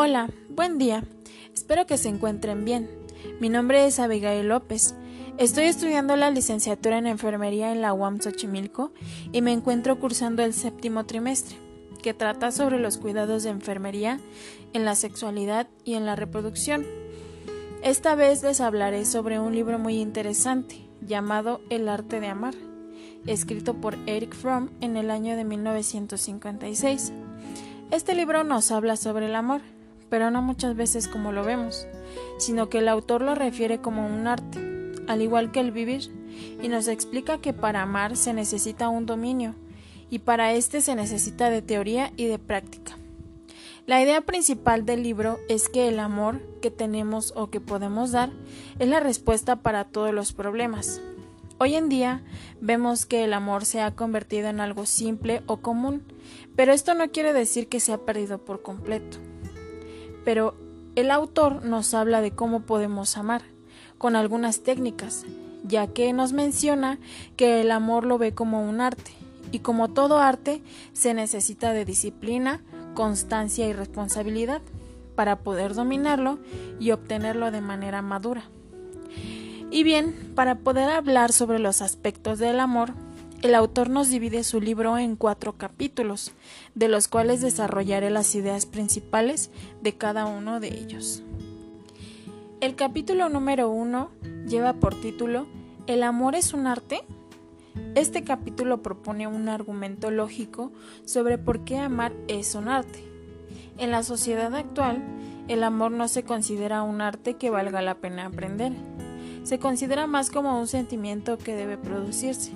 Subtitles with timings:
[0.00, 1.02] Hola, buen día.
[1.52, 2.88] Espero que se encuentren bien.
[3.40, 4.94] Mi nombre es Abigail López.
[5.38, 8.92] Estoy estudiando la licenciatura en enfermería en la UAM Xochimilco
[9.32, 11.56] y me encuentro cursando el séptimo trimestre,
[12.00, 14.20] que trata sobre los cuidados de enfermería
[14.72, 16.86] en la sexualidad y en la reproducción.
[17.82, 22.54] Esta vez les hablaré sobre un libro muy interesante llamado El arte de amar,
[23.26, 27.12] escrito por Eric Fromm en el año de 1956.
[27.90, 29.60] Este libro nos habla sobre el amor,
[30.08, 31.86] pero no muchas veces como lo vemos,
[32.38, 34.58] sino que el autor lo refiere como un arte,
[35.06, 36.10] al igual que el vivir,
[36.62, 39.54] y nos explica que para amar se necesita un dominio,
[40.10, 42.98] y para este se necesita de teoría y de práctica.
[43.86, 48.30] La idea principal del libro es que el amor que tenemos o que podemos dar
[48.78, 51.00] es la respuesta para todos los problemas.
[51.56, 52.22] Hoy en día
[52.60, 56.04] vemos que el amor se ha convertido en algo simple o común,
[56.54, 59.18] pero esto no quiere decir que se ha perdido por completo.
[60.24, 60.54] Pero
[60.96, 63.42] el autor nos habla de cómo podemos amar,
[63.98, 65.24] con algunas técnicas,
[65.64, 66.98] ya que nos menciona
[67.36, 69.12] que el amor lo ve como un arte,
[69.52, 72.62] y como todo arte se necesita de disciplina,
[72.94, 74.60] constancia y responsabilidad
[75.14, 76.38] para poder dominarlo
[76.78, 78.44] y obtenerlo de manera madura.
[79.70, 82.92] Y bien, para poder hablar sobre los aspectos del amor,
[83.42, 86.32] el autor nos divide su libro en cuatro capítulos,
[86.74, 89.50] de los cuales desarrollaré las ideas principales
[89.80, 91.22] de cada uno de ellos.
[92.60, 94.10] El capítulo número uno
[94.48, 95.46] lleva por título
[95.86, 97.02] ¿El amor es un arte?
[97.94, 100.72] Este capítulo propone un argumento lógico
[101.04, 103.04] sobre por qué amar es un arte.
[103.78, 105.00] En la sociedad actual,
[105.46, 108.72] el amor no se considera un arte que valga la pena aprender.
[109.44, 112.52] Se considera más como un sentimiento que debe producirse,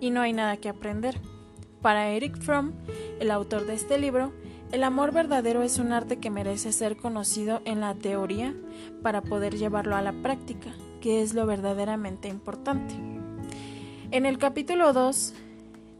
[0.00, 1.20] y no hay nada que aprender.
[1.82, 2.72] Para Eric Fromm,
[3.20, 4.32] el autor de este libro,
[4.72, 8.54] el amor verdadero es un arte que merece ser conocido en la teoría
[9.02, 12.94] para poder llevarlo a la práctica, que es lo verdaderamente importante.
[14.10, 15.34] En el capítulo 2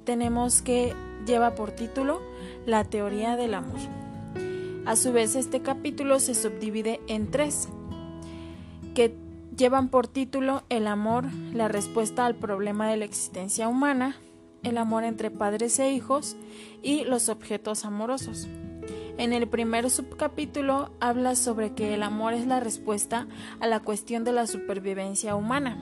[0.05, 0.95] tenemos que
[1.27, 2.21] lleva por título
[2.67, 3.79] La teoría del amor.
[4.87, 7.69] A su vez este capítulo se subdivide en tres,
[8.95, 9.15] que
[9.59, 14.17] llevan por título El amor, la respuesta al problema de la existencia humana,
[14.63, 16.37] el amor entre padres e hijos
[16.83, 18.47] y los objetos amorosos.
[19.19, 23.27] En el primer subcapítulo habla sobre que el amor es la respuesta
[23.59, 25.77] a la cuestión de la supervivencia humana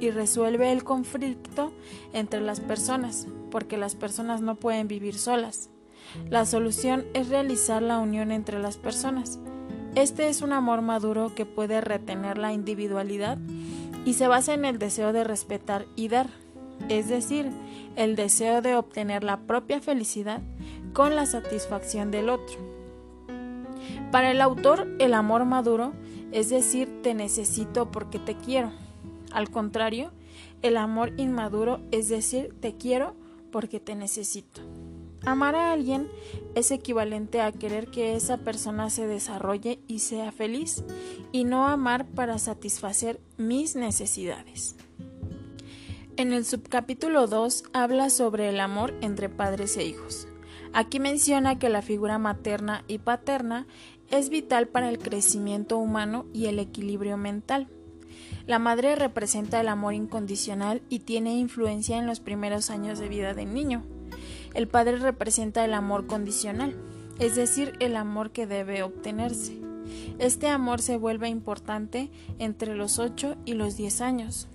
[0.00, 1.72] y resuelve el conflicto
[2.12, 5.70] entre las personas, porque las personas no pueden vivir solas.
[6.28, 9.38] La solución es realizar la unión entre las personas.
[9.94, 13.38] Este es un amor maduro que puede retener la individualidad
[14.04, 16.28] y se basa en el deseo de respetar y dar,
[16.88, 17.50] es decir,
[17.96, 20.40] el deseo de obtener la propia felicidad
[20.92, 22.56] con la satisfacción del otro.
[24.12, 25.92] Para el autor, el amor maduro
[26.32, 28.70] es decir, te necesito porque te quiero.
[29.32, 30.12] Al contrario,
[30.62, 33.14] el amor inmaduro es decir, te quiero
[33.50, 34.60] porque te necesito.
[35.26, 36.08] Amar a alguien
[36.54, 40.82] es equivalente a querer que esa persona se desarrolle y sea feliz,
[41.30, 44.76] y no amar para satisfacer mis necesidades.
[46.16, 50.26] En el subcapítulo 2 habla sobre el amor entre padres e hijos.
[50.72, 53.66] Aquí menciona que la figura materna y paterna
[54.10, 57.68] es vital para el crecimiento humano y el equilibrio mental.
[58.46, 63.34] La madre representa el amor incondicional y tiene influencia en los primeros años de vida
[63.34, 63.84] del niño.
[64.54, 66.74] El padre representa el amor condicional,
[67.18, 69.58] es decir, el amor que debe obtenerse.
[70.18, 74.48] Este amor se vuelve importante entre los 8 y los 10 años.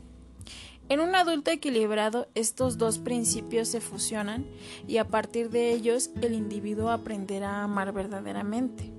[0.87, 4.45] En un adulto equilibrado estos dos principios se fusionan
[4.87, 8.91] y a partir de ellos el individuo aprenderá a amar verdaderamente.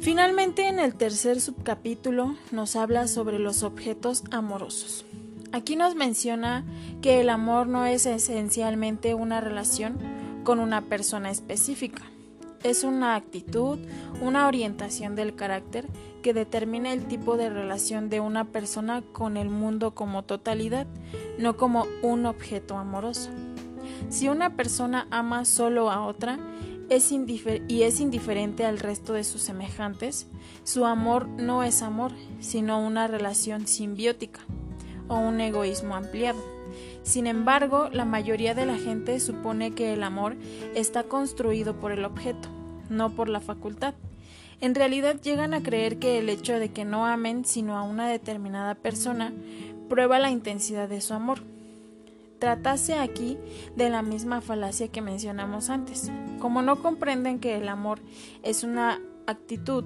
[0.00, 5.04] Finalmente, en el tercer subcapítulo nos habla sobre los objetos amorosos.
[5.54, 6.64] Aquí nos menciona
[7.00, 10.00] que el amor no es esencialmente una relación
[10.42, 12.02] con una persona específica.
[12.64, 13.78] Es una actitud,
[14.20, 15.86] una orientación del carácter
[16.24, 20.88] que determina el tipo de relación de una persona con el mundo como totalidad,
[21.38, 23.30] no como un objeto amoroso.
[24.08, 26.36] Si una persona ama solo a otra,
[27.68, 30.26] y es indiferente al resto de sus semejantes,
[30.64, 32.10] su amor no es amor,
[32.40, 34.40] sino una relación simbiótica
[35.08, 36.42] o un egoísmo ampliado.
[37.02, 40.36] Sin embargo, la mayoría de la gente supone que el amor
[40.74, 42.48] está construido por el objeto,
[42.88, 43.94] no por la facultad.
[44.60, 48.08] En realidad llegan a creer que el hecho de que no amen sino a una
[48.08, 49.32] determinada persona
[49.88, 51.40] prueba la intensidad de su amor.
[52.38, 53.38] Tratase aquí
[53.76, 56.10] de la misma falacia que mencionamos antes.
[56.40, 58.00] Como no comprenden que el amor
[58.42, 59.84] es una actitud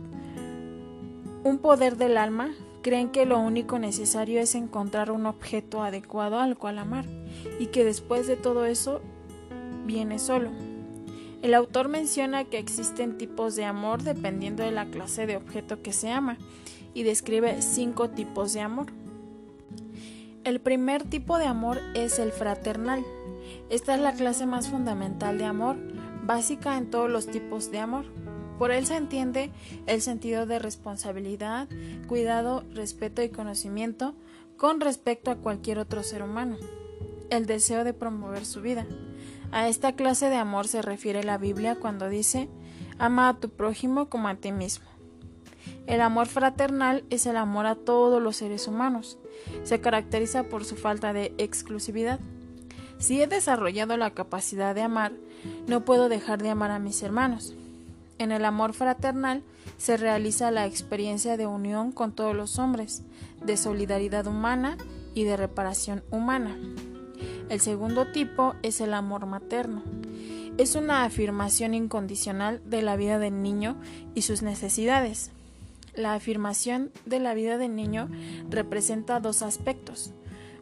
[1.44, 2.50] un poder del alma,
[2.82, 7.04] creen que lo único necesario es encontrar un objeto adecuado al cual amar
[7.58, 9.00] y que después de todo eso
[9.84, 10.50] viene solo.
[11.42, 15.92] El autor menciona que existen tipos de amor dependiendo de la clase de objeto que
[15.92, 16.36] se ama
[16.94, 18.86] y describe cinco tipos de amor.
[20.44, 23.04] El primer tipo de amor es el fraternal.
[23.70, 25.76] Esta es la clase más fundamental de amor,
[26.24, 28.06] básica en todos los tipos de amor.
[28.58, 29.50] Por él se entiende
[29.86, 31.68] el sentido de responsabilidad,
[32.08, 34.14] cuidado, respeto y conocimiento
[34.56, 36.56] con respecto a cualquier otro ser humano,
[37.30, 38.86] el deseo de promover su vida.
[39.52, 42.48] A esta clase de amor se refiere la Biblia cuando dice,
[42.98, 44.86] ama a tu prójimo como a ti mismo.
[45.86, 49.18] El amor fraternal es el amor a todos los seres humanos.
[49.62, 52.20] Se caracteriza por su falta de exclusividad.
[52.98, 55.12] Si he desarrollado la capacidad de amar,
[55.66, 57.54] no puedo dejar de amar a mis hermanos.
[58.18, 59.42] En el amor fraternal
[59.76, 63.02] se realiza la experiencia de unión con todos los hombres,
[63.44, 64.76] de solidaridad humana
[65.14, 66.56] y de reparación humana.
[67.48, 69.82] El segundo tipo es el amor materno.
[70.58, 73.76] Es una afirmación incondicional de la vida del niño
[74.14, 75.30] y sus necesidades.
[75.94, 78.08] La afirmación de la vida del niño
[78.50, 80.12] representa dos aspectos.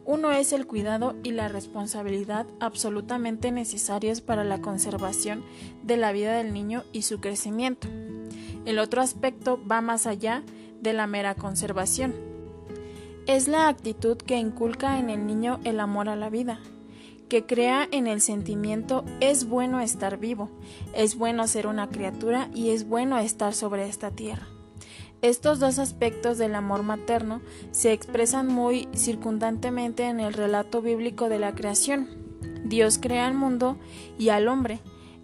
[0.07, 5.43] Uno es el cuidado y la responsabilidad absolutamente necesarios para la conservación
[5.83, 7.89] de la vida del niño y su crecimiento.
[8.65, 10.43] El otro aspecto va más allá
[10.81, 12.15] de la mera conservación.
[13.25, 16.61] Es la actitud que inculca en el niño el amor a la vida,
[17.27, 20.49] que crea en el sentimiento es bueno estar vivo,
[20.95, 24.47] es bueno ser una criatura y es bueno estar sobre esta tierra.
[25.23, 27.41] Estos dos aspectos del amor materno
[27.71, 32.07] se expresan muy circundantemente en el relato bíblico de la creación.
[32.65, 33.77] Dios crea al mundo
[34.19, 34.79] y al hombre.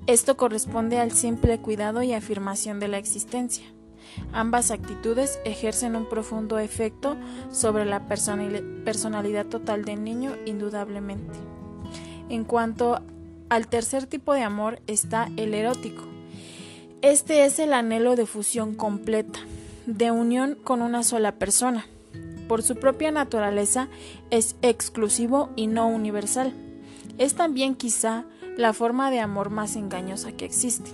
[0.08, 3.66] Esto corresponde al simple cuidado y afirmación de la existencia.
[4.32, 7.16] Ambas actitudes ejercen un profundo efecto
[7.52, 11.40] sobre la personalidad total del niño, indudablemente.
[12.30, 13.02] En cuanto
[13.50, 16.04] al tercer tipo de amor está el erótico.
[17.04, 19.40] Este es el anhelo de fusión completa,
[19.86, 21.86] de unión con una sola persona.
[22.48, 23.88] Por su propia naturaleza
[24.30, 26.54] es exclusivo y no universal.
[27.18, 28.26] Es también quizá
[28.58, 30.92] la forma de amor más engañosa que existe.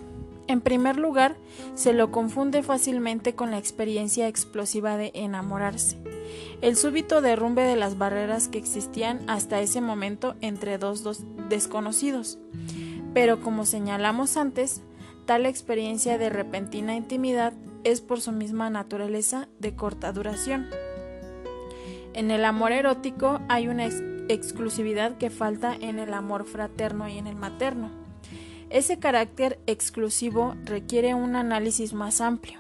[0.48, 1.36] En primer lugar,
[1.76, 5.98] se lo confunde fácilmente con la experiencia explosiva de enamorarse,
[6.62, 12.38] el súbito derrumbe de las barreras que existían hasta ese momento entre dos, dos desconocidos.
[13.14, 14.82] Pero como señalamos antes,
[15.26, 17.54] tal experiencia de repentina intimidad
[17.84, 20.70] es por su misma naturaleza de corta duración.
[22.14, 23.86] En el amor erótico hay una
[24.28, 27.92] exclusividad que falta en el amor fraterno y en el materno.
[28.70, 32.60] Ese carácter exclusivo requiere un análisis más amplio.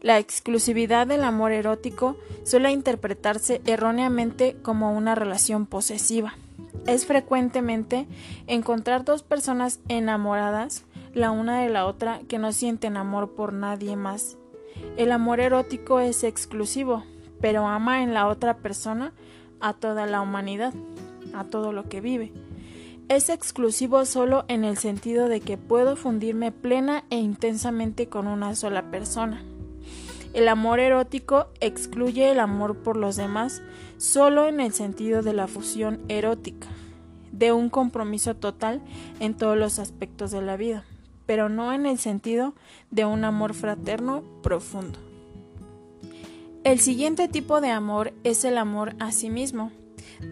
[0.00, 6.34] La exclusividad del amor erótico suele interpretarse erróneamente como una relación posesiva.
[6.86, 8.06] Es frecuentemente
[8.46, 10.84] encontrar dos personas enamoradas
[11.14, 14.36] la una de la otra que no sienten amor por nadie más.
[14.96, 17.04] El amor erótico es exclusivo,
[17.40, 19.12] pero ama en la otra persona
[19.60, 20.74] a toda la humanidad,
[21.34, 22.32] a todo lo que vive.
[23.08, 28.54] Es exclusivo solo en el sentido de que puedo fundirme plena e intensamente con una
[28.54, 29.42] sola persona.
[30.34, 33.62] El amor erótico excluye el amor por los demás
[33.96, 36.68] solo en el sentido de la fusión erótica,
[37.32, 38.82] de un compromiso total
[39.20, 40.84] en todos los aspectos de la vida
[41.28, 42.54] pero no en el sentido
[42.90, 44.98] de un amor fraterno profundo.
[46.64, 49.70] El siguiente tipo de amor es el amor a sí mismo,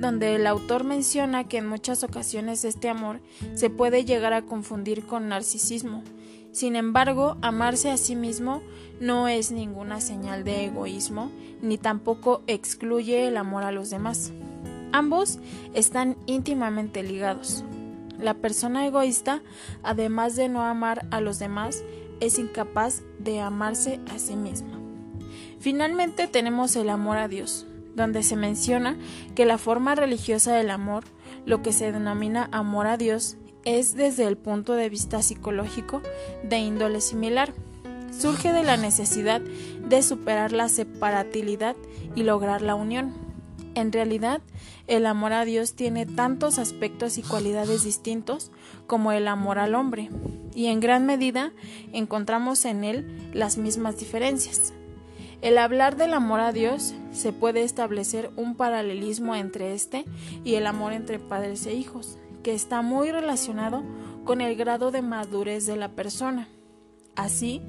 [0.01, 3.21] donde el autor menciona que en muchas ocasiones este amor
[3.53, 6.03] se puede llegar a confundir con narcisismo.
[6.51, 8.63] Sin embargo, amarse a sí mismo
[8.99, 14.33] no es ninguna señal de egoísmo, ni tampoco excluye el amor a los demás.
[14.93, 15.41] Ambos
[15.75, 17.65] están íntimamente ligados.
[18.19, 19.43] La persona egoísta,
[19.83, 21.83] además de no amar a los demás,
[22.21, 24.79] es incapaz de amarse a sí misma.
[25.59, 28.97] Finalmente tenemos el amor a Dios, donde se menciona
[29.35, 31.05] que la forma religiosa del amor,
[31.45, 36.01] lo que se denomina amor a Dios, es desde el punto de vista psicológico
[36.45, 37.53] de índole similar.
[38.17, 41.75] Surge de la necesidad de superar la separatilidad
[42.15, 43.26] y lograr la unión.
[43.77, 44.41] En realidad,
[44.87, 48.51] el amor a Dios tiene tantos aspectos y cualidades distintos
[48.87, 50.09] como el amor al hombre,
[50.55, 51.53] y en gran medida
[51.93, 54.73] encontramos en él las mismas diferencias.
[55.43, 60.07] El hablar del amor a Dios se puede establecer un paralelismo entre este
[60.43, 63.83] y el amor entre padres e hijos, que está muy relacionado
[64.25, 66.49] con el grado de madurez de la persona.
[67.15, 67.61] Así,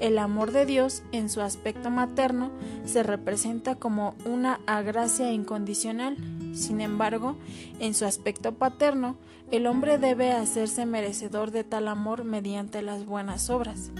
[0.00, 2.50] El amor de Dios en su aspecto materno
[2.84, 6.16] se representa como una agracia incondicional.
[6.54, 7.36] Sin embargo,
[7.80, 9.16] en su aspecto paterno,
[9.50, 13.90] el hombre debe hacerse merecedor de tal amor mediante las buenas obras.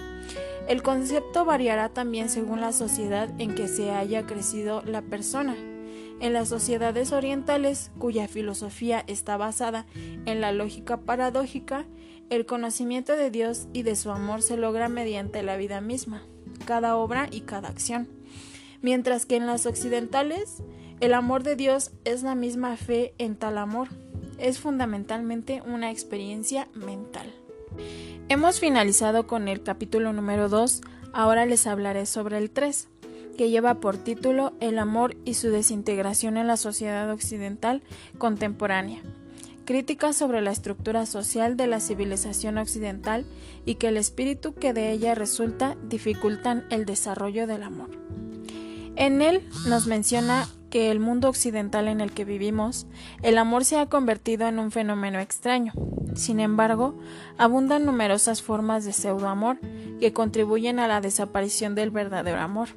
[0.68, 5.54] El concepto variará también según la sociedad en que se haya crecido la persona.
[6.20, 9.84] En las sociedades orientales, cuya filosofía está basada
[10.26, 11.84] en la lógica paradójica,
[12.30, 16.22] el conocimiento de Dios y de su amor se logra mediante la vida misma,
[16.66, 18.08] cada obra y cada acción.
[18.82, 20.62] Mientras que en las occidentales,
[21.00, 23.88] el amor de Dios es la misma fe en tal amor.
[24.38, 27.32] Es fundamentalmente una experiencia mental.
[28.28, 32.88] Hemos finalizado con el capítulo número 2, ahora les hablaré sobre el 3,
[33.36, 37.82] que lleva por título El amor y su desintegración en la sociedad occidental
[38.18, 39.02] contemporánea.
[39.64, 43.24] Crítica sobre la estructura social de la civilización occidental
[43.64, 47.90] y que el espíritu que de ella resulta dificultan el desarrollo del amor.
[48.96, 52.86] En él nos menciona que el mundo occidental en el que vivimos,
[53.22, 55.72] el amor se ha convertido en un fenómeno extraño.
[56.14, 56.98] Sin embargo,
[57.38, 59.58] abundan numerosas formas de pseudoamor
[59.98, 62.68] que contribuyen a la desaparición del verdadero amor.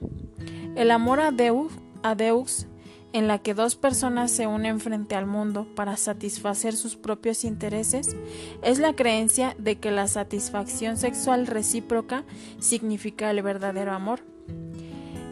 [0.75, 2.67] El amor a Deus, a Deus
[3.13, 8.15] en la que dos personas se unen frente al mundo para satisfacer sus propios intereses,
[8.61, 12.23] es la creencia de que la satisfacción sexual recíproca
[12.59, 14.21] significa el verdadero amor.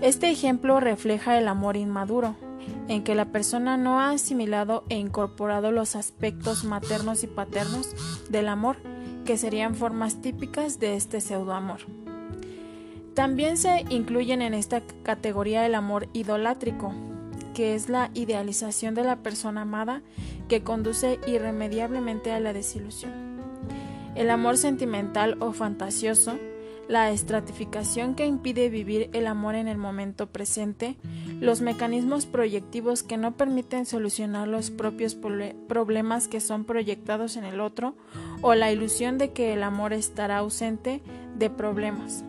[0.01, 2.35] Este ejemplo refleja el amor inmaduro,
[2.87, 7.95] en que la persona no ha asimilado e incorporado los aspectos maternos y paternos
[8.29, 8.77] del amor,
[9.25, 11.79] que serían formas típicas de este pseudoamor.
[13.15, 16.93] También se incluyen en esta categoría el amor idolátrico,
[17.55, 20.03] que es la idealización de la persona amada
[20.47, 23.11] que conduce irremediablemente a la desilusión.
[24.13, 26.37] El amor sentimental o fantasioso
[26.87, 30.97] la estratificación que impide vivir el amor en el momento presente,
[31.39, 37.59] los mecanismos proyectivos que no permiten solucionar los propios problemas que son proyectados en el
[37.59, 37.95] otro,
[38.41, 41.01] o la ilusión de que el amor estará ausente
[41.37, 42.23] de problemas.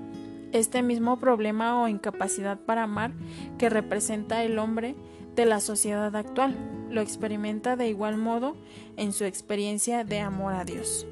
[0.56, 3.12] Este mismo problema o incapacidad para amar
[3.58, 4.94] que representa el hombre
[5.34, 6.56] de la sociedad actual
[6.88, 8.56] lo experimenta de igual modo
[8.96, 11.06] en su experiencia de amor a Dios.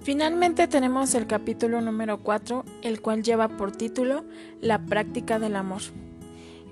[0.00, 4.24] Finalmente tenemos el capítulo número 4, el cual lleva por título
[4.60, 5.82] La práctica del amor.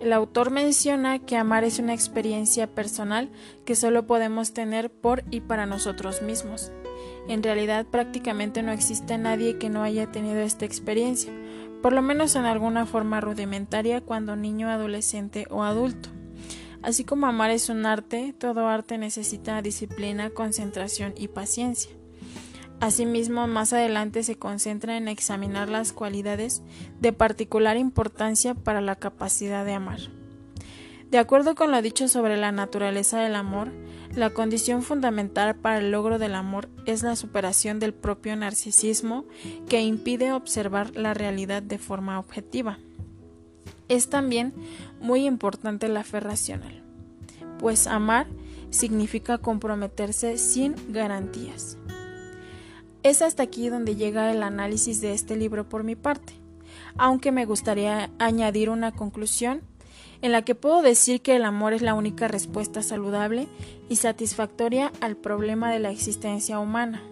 [0.01, 3.31] El autor menciona que amar es una experiencia personal
[3.65, 6.73] que solo podemos tener por y para nosotros mismos.
[7.29, 11.33] En realidad prácticamente no existe nadie que no haya tenido esta experiencia,
[11.83, 16.09] por lo menos en alguna forma rudimentaria cuando niño, adolescente o adulto.
[16.83, 21.91] Así como amar es un arte, todo arte necesita disciplina, concentración y paciencia.
[22.81, 26.63] Asimismo, más adelante se concentra en examinar las cualidades
[26.99, 30.20] de particular importancia para la capacidad de amar.
[31.11, 33.73] De acuerdo con lo dicho sobre la naturaleza del amor,
[34.15, 39.25] la condición fundamental para el logro del amor es la superación del propio narcisismo
[39.69, 42.79] que impide observar la realidad de forma objetiva.
[43.89, 44.55] Es también
[45.01, 46.85] muy importante la fe racional,
[47.59, 48.29] pues amar
[48.71, 51.77] significa comprometerse sin garantías.
[53.03, 56.35] Es hasta aquí donde llega el análisis de este libro por mi parte,
[56.97, 59.63] aunque me gustaría añadir una conclusión
[60.23, 63.49] en la que puedo decir que el amor es la única respuesta saludable
[63.89, 67.03] y satisfactoria al problema de la existencia humana.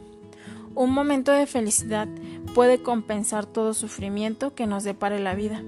[0.75, 2.09] Un momento de felicidad
[2.55, 5.63] puede compensar todo sufrimiento que nos depare la vida,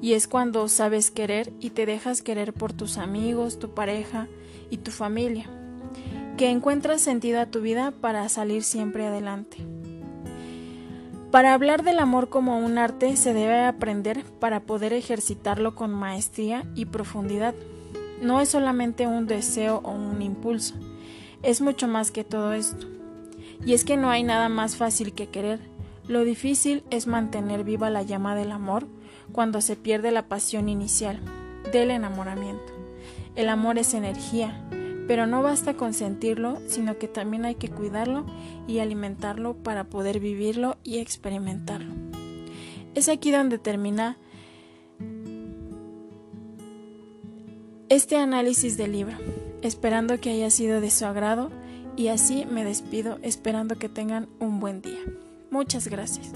[0.00, 4.28] y es cuando sabes querer y te dejas querer por tus amigos, tu pareja
[4.70, 5.50] y tu familia
[6.38, 9.58] que encuentras sentido a tu vida para salir siempre adelante.
[11.30, 16.64] Para hablar del amor como un arte se debe aprender para poder ejercitarlo con maestría
[16.74, 17.54] y profundidad.
[18.22, 20.74] No es solamente un deseo o un impulso,
[21.42, 22.86] es mucho más que todo esto.
[23.64, 25.60] Y es que no hay nada más fácil que querer.
[26.06, 28.86] Lo difícil es mantener viva la llama del amor
[29.32, 31.20] cuando se pierde la pasión inicial
[31.72, 32.72] del enamoramiento.
[33.34, 34.64] El amor es energía,
[35.08, 38.26] pero no basta con sentirlo, sino que también hay que cuidarlo
[38.68, 41.94] y alimentarlo para poder vivirlo y experimentarlo.
[42.94, 44.18] Es aquí donde termina
[47.88, 49.16] este análisis del libro,
[49.62, 51.50] esperando que haya sido de su agrado
[51.96, 55.00] y así me despido esperando que tengan un buen día.
[55.50, 56.32] Muchas gracias.